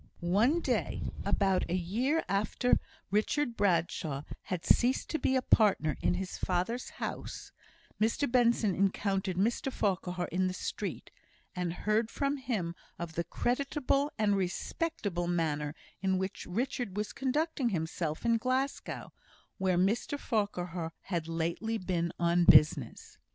One 0.23 0.61
day, 0.61 1.11
about 1.23 1.69
a 1.69 1.75
year 1.75 2.23
after 2.27 2.79
Richard 3.11 3.55
Bradshaw 3.55 4.23
had 4.45 4.65
ceased 4.65 5.11
to 5.11 5.19
be 5.19 5.35
a 5.35 5.43
partner 5.43 5.95
in 6.01 6.15
his 6.15 6.39
father's 6.39 6.89
house, 6.97 7.51
Mr 8.01 8.25
Benson 8.31 8.73
encountered 8.73 9.37
Mr 9.37 9.71
Farquhar 9.71 10.27
in 10.29 10.47
the 10.47 10.55
street, 10.55 11.11
and 11.55 11.71
heard 11.71 12.09
from 12.09 12.37
him 12.37 12.73
of 12.97 13.13
the 13.13 13.23
creditable 13.23 14.11
and 14.17 14.35
respectable 14.35 15.27
manner 15.27 15.75
in 16.01 16.17
which 16.17 16.47
Richard 16.47 16.97
was 16.97 17.13
conducting 17.13 17.69
himself 17.69 18.25
in 18.25 18.37
Glasgow, 18.37 19.13
where 19.59 19.77
Mr 19.77 20.17
Farquhar 20.17 20.93
had 21.13 21.27
lately 21.27 21.77
been 21.77 22.11
on 22.19 22.45
business. 22.45 23.19